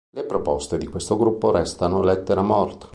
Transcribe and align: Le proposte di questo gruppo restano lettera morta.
Le 0.15 0.23
proposte 0.23 0.79
di 0.79 0.87
questo 0.87 1.15
gruppo 1.15 1.51
restano 1.51 2.01
lettera 2.01 2.41
morta. 2.41 2.89